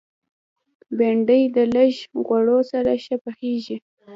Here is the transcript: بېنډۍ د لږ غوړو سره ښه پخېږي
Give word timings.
بېنډۍ 0.97 1.41
د 1.55 1.57
لږ 1.75 1.93
غوړو 2.25 2.59
سره 2.71 2.91
ښه 3.03 3.15
پخېږي 3.23 3.77